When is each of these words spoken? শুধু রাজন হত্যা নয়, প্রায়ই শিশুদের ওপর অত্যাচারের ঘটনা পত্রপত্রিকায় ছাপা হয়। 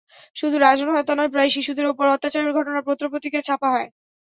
শুধু 0.35 0.55
রাজন 0.57 0.89
হত্যা 0.91 1.13
নয়, 1.15 1.31
প্রায়ই 1.33 1.55
শিশুদের 1.55 1.85
ওপর 1.87 2.05
অত্যাচারের 2.07 2.55
ঘটনা 2.57 2.79
পত্রপত্রিকায় 2.87 3.47
ছাপা 3.47 3.67
হয়। 3.73 3.89